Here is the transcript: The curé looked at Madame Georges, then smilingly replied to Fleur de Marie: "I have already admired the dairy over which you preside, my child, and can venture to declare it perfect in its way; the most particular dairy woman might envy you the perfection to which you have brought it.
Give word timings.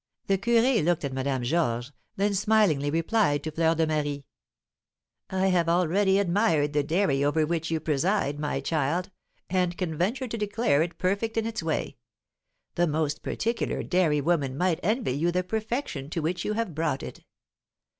The 0.25 0.39
curé 0.39 0.83
looked 0.83 1.05
at 1.05 1.13
Madame 1.13 1.43
Georges, 1.43 1.91
then 2.15 2.33
smilingly 2.33 2.89
replied 2.89 3.43
to 3.43 3.51
Fleur 3.51 3.75
de 3.75 3.85
Marie: 3.85 4.25
"I 5.29 5.49
have 5.49 5.69
already 5.69 6.17
admired 6.17 6.73
the 6.73 6.81
dairy 6.81 7.23
over 7.23 7.45
which 7.45 7.69
you 7.69 7.79
preside, 7.79 8.39
my 8.39 8.61
child, 8.61 9.11
and 9.47 9.77
can 9.77 9.95
venture 9.95 10.27
to 10.27 10.37
declare 10.39 10.81
it 10.81 10.97
perfect 10.97 11.37
in 11.37 11.45
its 11.45 11.61
way; 11.61 11.97
the 12.73 12.87
most 12.87 13.21
particular 13.21 13.83
dairy 13.83 14.21
woman 14.21 14.57
might 14.57 14.79
envy 14.81 15.11
you 15.11 15.31
the 15.31 15.43
perfection 15.43 16.09
to 16.09 16.19
which 16.23 16.43
you 16.43 16.53
have 16.53 16.73
brought 16.73 17.03
it. 17.03 17.23